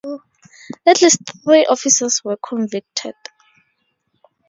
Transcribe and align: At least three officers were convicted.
At 0.83 0.99
least 1.03 1.19
three 1.43 1.67
officers 1.67 2.23
were 2.23 2.35
convicted. 2.35 3.13